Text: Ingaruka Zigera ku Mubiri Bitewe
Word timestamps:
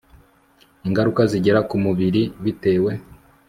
Ingaruka 0.87 1.21
Zigera 1.31 1.59
ku 1.69 1.75
Mubiri 1.85 2.21
Bitewe 2.43 2.91